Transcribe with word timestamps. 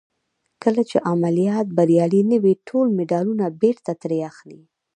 کله 0.63 0.81
چې 0.89 0.97
عملیات 1.11 1.67
بریالي 1.77 2.21
نه 2.31 2.37
وي 2.43 2.53
ټول 2.67 2.87
مډالونه 2.97 3.45
بېرته 3.61 3.91
ترې 4.01 4.19
اخلي. 4.31 4.61